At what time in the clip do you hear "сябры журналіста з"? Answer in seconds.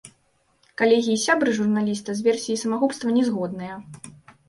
1.25-2.27